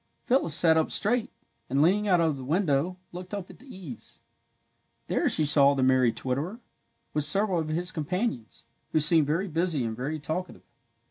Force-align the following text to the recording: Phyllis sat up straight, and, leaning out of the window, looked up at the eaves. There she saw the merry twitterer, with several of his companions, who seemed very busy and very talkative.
Phyllis 0.23 0.55
sat 0.55 0.77
up 0.77 0.89
straight, 0.89 1.29
and, 1.69 1.79
leaning 1.83 2.07
out 2.07 2.19
of 2.19 2.35
the 2.35 2.43
window, 2.43 2.97
looked 3.11 3.35
up 3.35 3.51
at 3.51 3.59
the 3.59 3.67
eaves. 3.67 4.19
There 5.05 5.29
she 5.29 5.45
saw 5.45 5.75
the 5.75 5.83
merry 5.83 6.11
twitterer, 6.11 6.59
with 7.13 7.23
several 7.23 7.59
of 7.59 7.67
his 7.67 7.91
companions, 7.91 8.63
who 8.93 8.99
seemed 8.99 9.27
very 9.27 9.47
busy 9.47 9.83
and 9.85 9.95
very 9.95 10.17
talkative. 10.19 10.63